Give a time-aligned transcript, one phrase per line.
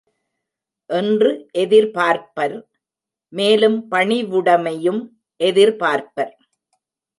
[0.89, 1.31] என்று
[1.53, 2.55] எதிர்பார்ப்பர்
[3.33, 5.01] மேலும் பணிவுடைமையும்
[5.39, 6.33] எதிர்பார்ப்பர்.